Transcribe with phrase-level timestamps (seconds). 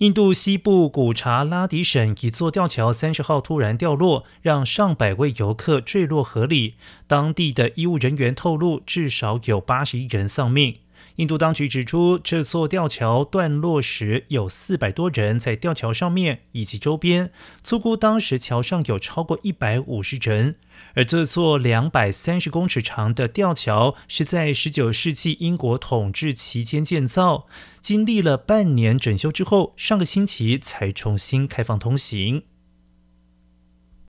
[0.00, 6.76] 印度西部古查拉迪省一座吊桥三十号突然掉落，让上百位游客坠落河里。
[7.06, 10.76] 当地的医务人员透露，至少有八十一人丧命。
[11.16, 17.30] 印度当局指出，这座吊桥断落时有四百多人在吊桥上面以及周边，
[17.62, 20.56] 粗估当时桥上有超过一百五十人。
[20.94, 27.46] 而这座两百三十公尺长的吊桥是在十九世纪英国统治期间建造，
[27.82, 32.44] 经历了半年整修之后，上个星期才重新开放通行。